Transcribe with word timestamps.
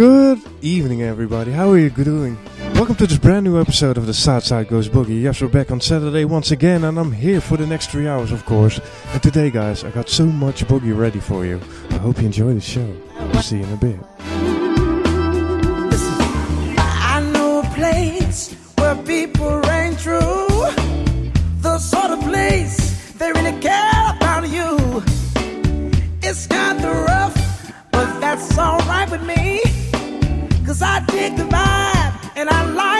Good 0.00 0.40
evening, 0.62 1.02
everybody. 1.02 1.52
How 1.52 1.68
are 1.72 1.78
you 1.78 1.90
doing? 1.90 2.38
Welcome 2.72 2.96
to 2.96 3.06
this 3.06 3.18
brand 3.18 3.44
new 3.44 3.60
episode 3.60 3.98
of 3.98 4.06
the 4.06 4.14
Southside 4.14 4.68
Goes 4.68 4.88
Boogie. 4.88 5.20
Yes, 5.20 5.42
we're 5.42 5.48
back 5.48 5.70
on 5.70 5.78
Saturday 5.78 6.24
once 6.24 6.52
again, 6.52 6.84
and 6.84 6.98
I'm 6.98 7.12
here 7.12 7.38
for 7.38 7.58
the 7.58 7.66
next 7.66 7.90
three 7.90 8.08
hours, 8.08 8.32
of 8.32 8.46
course. 8.46 8.80
And 9.12 9.22
today, 9.22 9.50
guys, 9.50 9.84
I 9.84 9.90
got 9.90 10.08
so 10.08 10.24
much 10.24 10.64
boogie 10.64 10.96
ready 10.98 11.20
for 11.20 11.44
you. 11.44 11.60
I 11.90 11.98
hope 11.98 12.18
you 12.18 12.24
enjoy 12.24 12.54
the 12.54 12.62
show. 12.62 12.96
We'll 13.14 13.42
see 13.42 13.58
you 13.58 13.64
in 13.64 13.72
a 13.74 13.76
bit. 13.76 13.98
I 16.78 17.30
know 17.34 17.58
a 17.60 17.64
place 17.74 18.54
where 18.78 18.96
people 19.02 19.60
rain 19.60 19.92
through. 19.96 20.46
The 21.60 21.78
sort 21.78 22.12
of 22.12 22.20
place 22.20 23.12
they 23.18 23.30
really 23.32 23.60
care 23.60 24.16
about 24.16 24.48
you. 24.48 25.02
It's 26.22 26.46
kind 26.46 26.82
of 26.82 26.96
rough, 27.04 27.74
but 27.92 28.18
that's 28.18 28.56
alright 28.56 29.10
with 29.10 29.26
me. 29.26 29.69
Cause 30.70 30.82
I 30.82 31.00
dig 31.00 31.34
the 31.34 31.42
vibe 31.42 32.30
and 32.36 32.48
I 32.48 32.62
like 32.70 32.99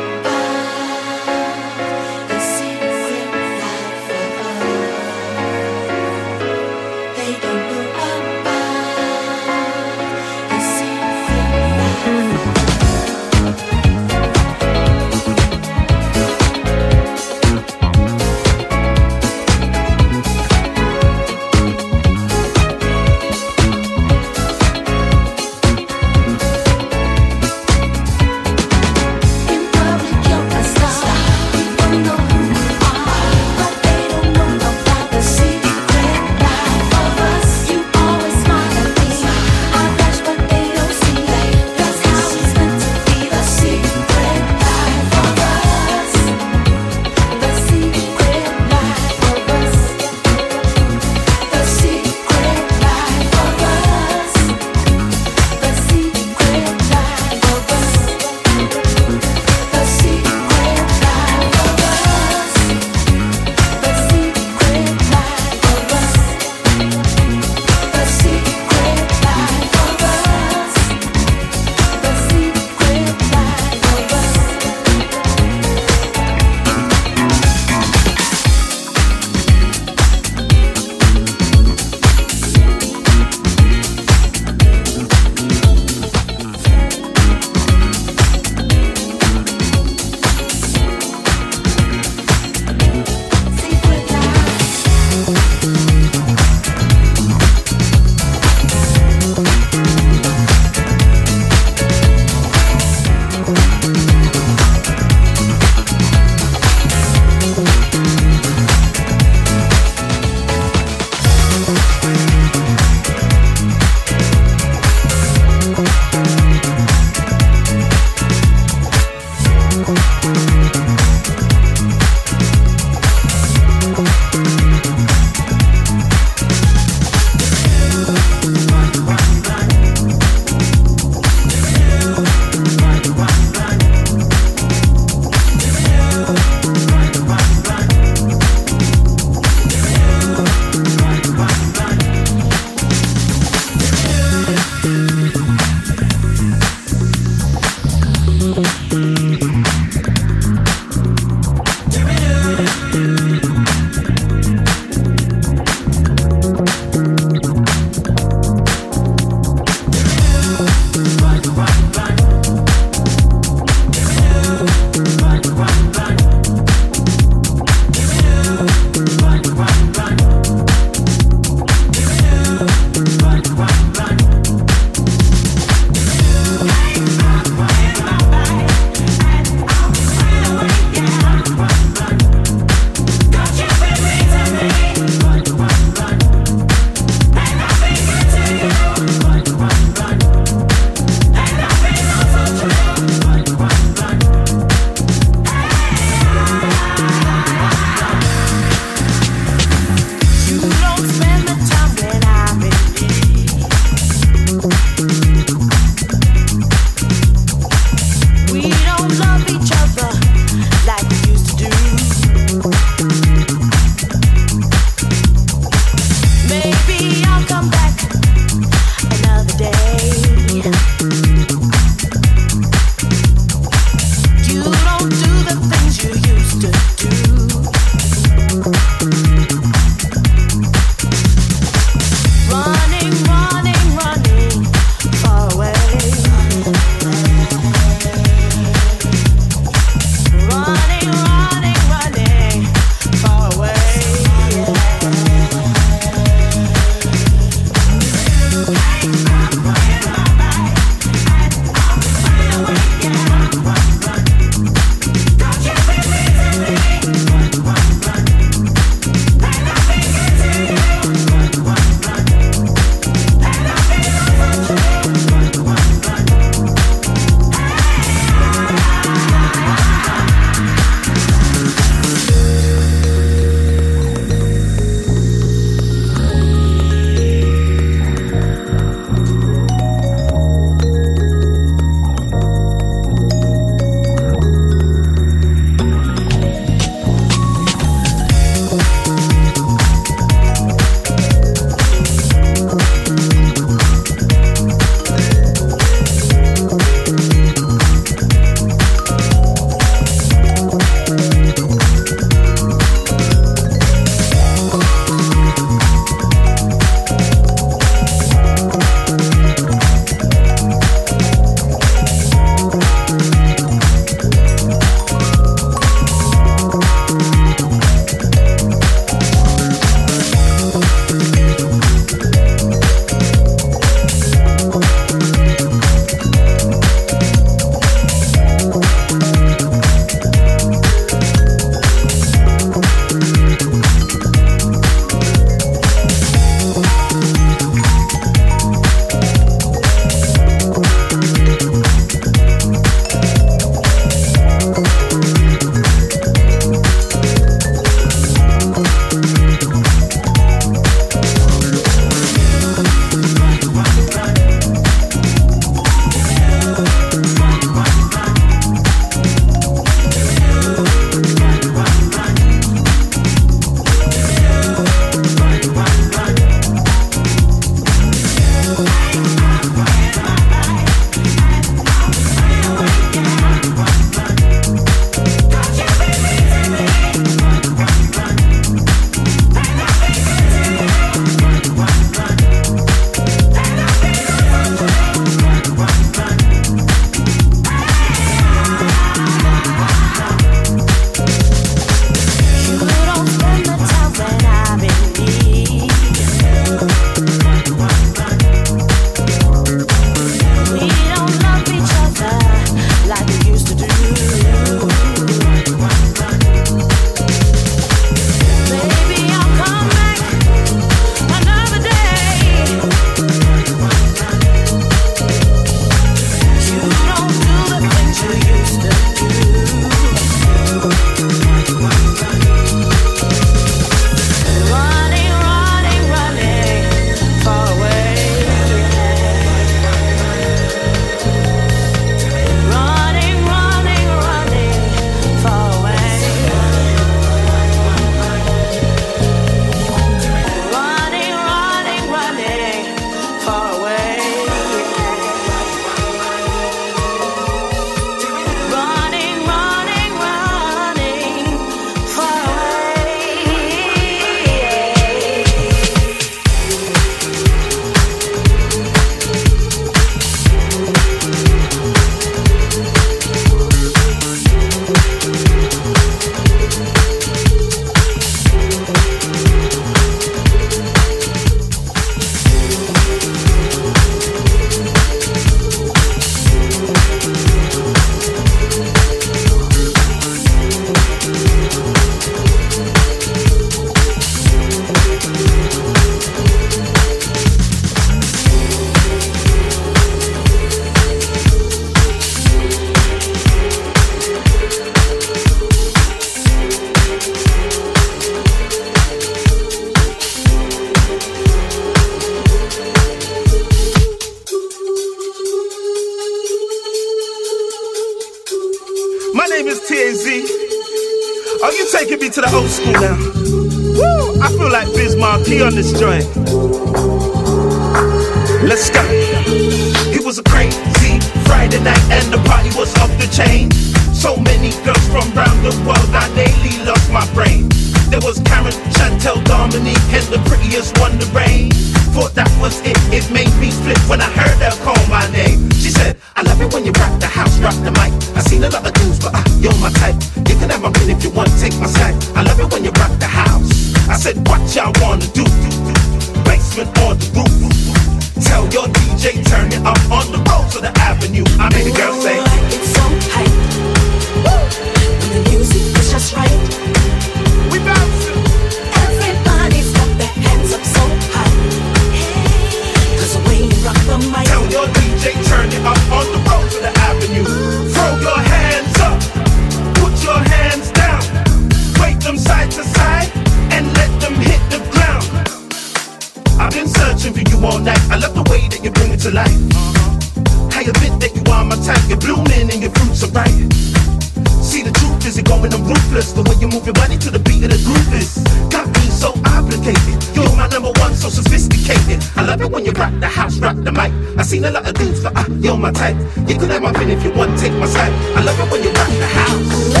seen 594.61 594.69
a 594.69 594.71
lot 594.71 594.87
of 594.87 594.93
dudes, 594.95 595.23
but 595.23 595.35
uh, 595.35 595.45
you're 595.59 595.77
my 595.77 595.91
type. 595.91 596.15
You 596.47 596.57
could 596.57 596.69
have 596.69 596.81
my 596.81 596.93
pin 596.93 597.09
if 597.09 597.23
you 597.23 597.31
want, 597.31 597.57
take 597.59 597.73
my 597.73 597.87
side. 597.87 598.11
I 598.35 598.43
love 598.43 598.59
it 598.59 598.71
when 598.71 598.83
you 598.83 598.91
rock 598.91 599.07
the 599.07 599.25
house. 599.25 600.00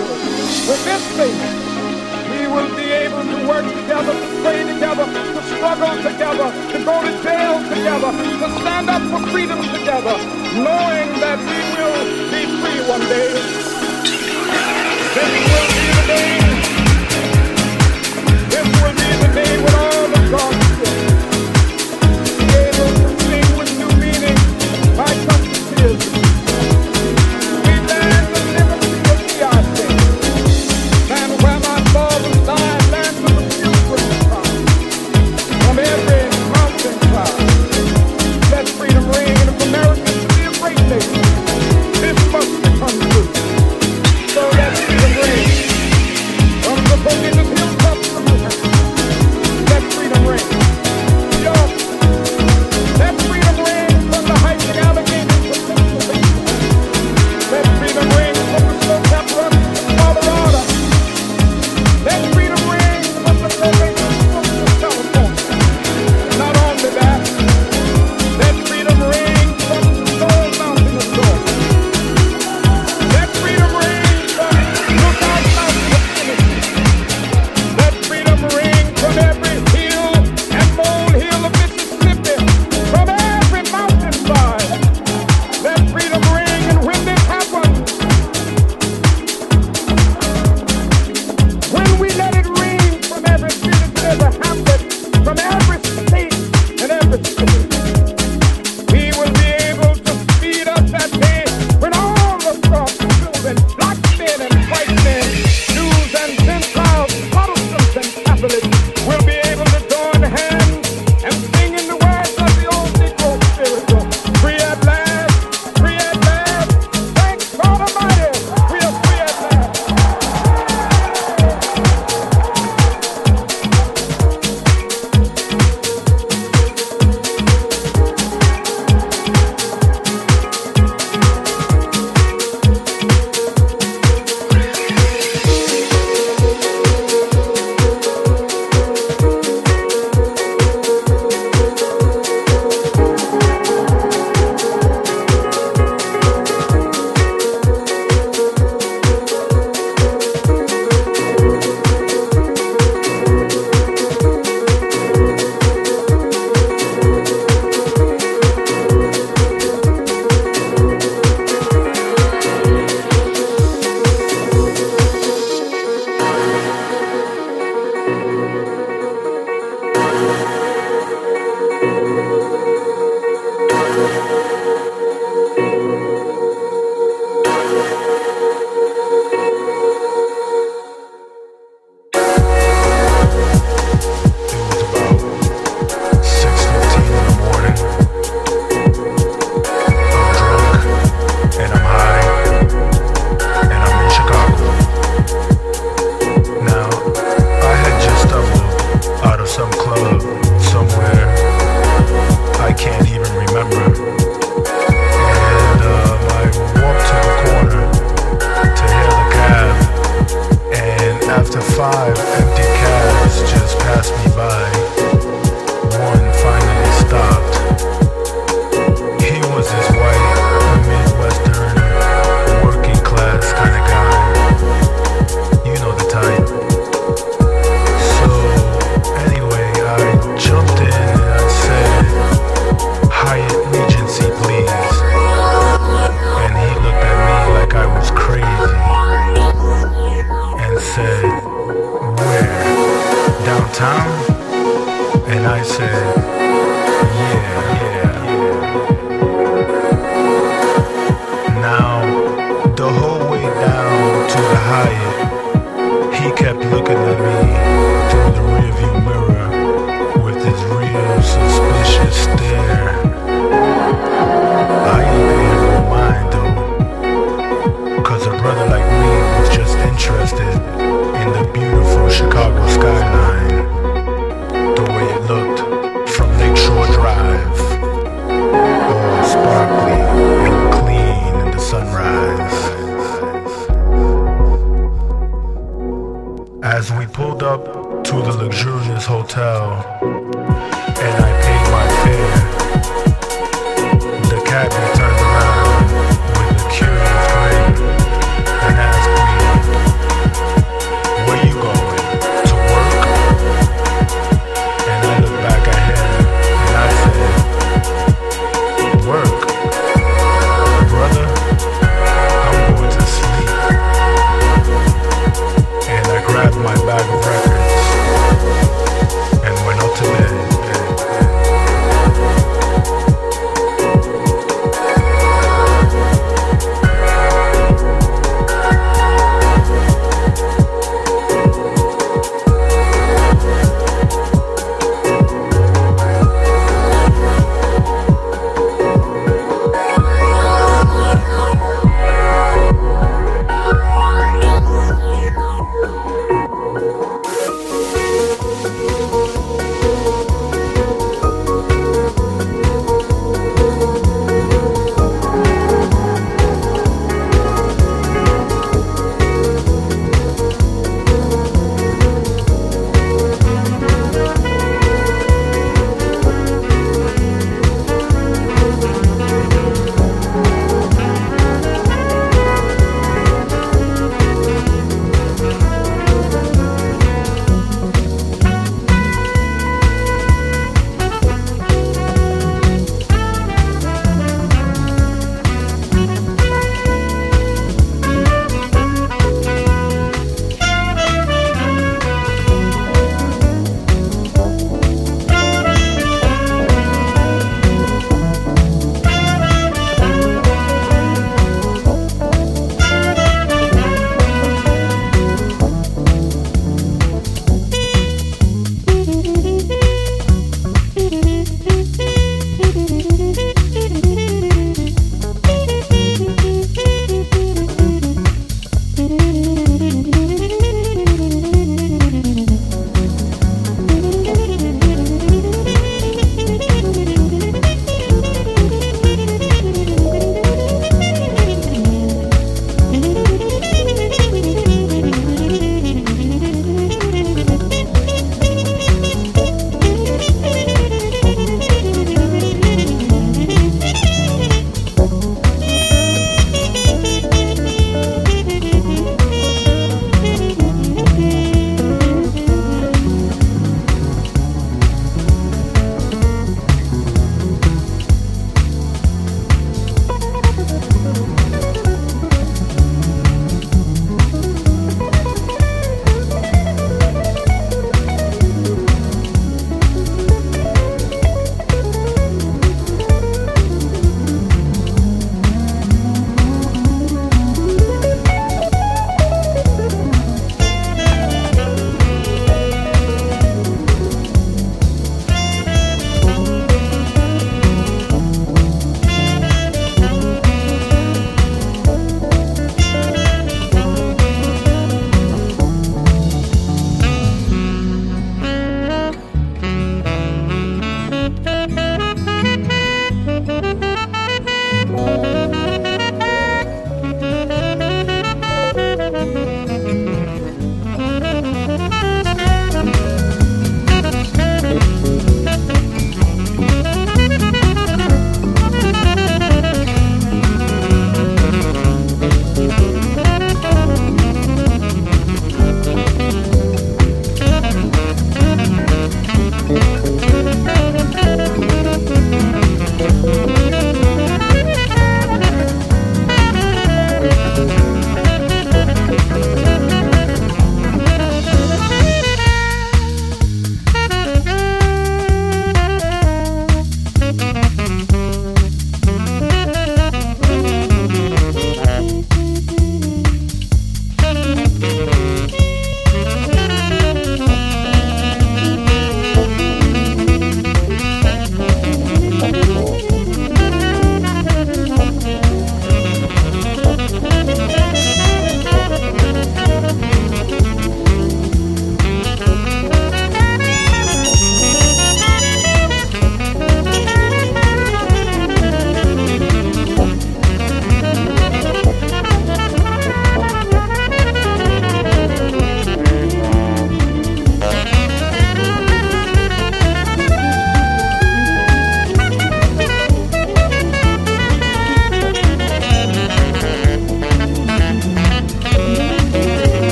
good. 0.00 0.20
With 0.68 0.82
this 0.84 1.02
faith, 1.16 1.42
we 2.30 2.46
will 2.46 2.70
be 2.76 2.88
able 3.04 3.24
to 3.24 3.38
work 3.48 3.66
together, 3.66 4.12
to 4.12 4.28
pray 4.42 4.64
together, 4.64 5.06
to 5.06 5.40
struggle 5.56 5.94
together, 6.02 6.48
to 6.72 6.78
go 6.84 6.96
to 7.02 7.12
jail 7.22 7.56
together, 7.68 8.10
to 8.40 8.46
stand 8.60 8.88
up 8.88 9.02
for 9.10 9.20
freedom 9.30 9.60
together, 9.74 10.16
knowing 10.56 11.08
that 11.20 11.38
we 11.38 11.58
will 11.76 12.00
be 12.32 12.42
free 12.60 12.80
one 12.88 13.04
day. 13.08 13.32
This 15.16 15.32
will 15.50 15.68
be 15.74 15.84
the 15.96 16.04
day. 16.12 16.30
This 18.52 18.66
will 18.80 18.94
be 19.02 19.08
the 19.22 19.30
day 19.34 19.52
when 19.62 19.74
all 19.74 20.08
the 20.08 20.20
God 20.30 21.09